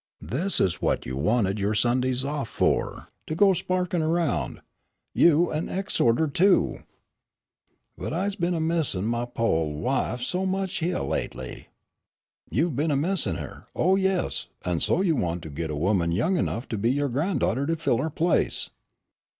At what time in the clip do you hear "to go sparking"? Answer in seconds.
3.27-4.01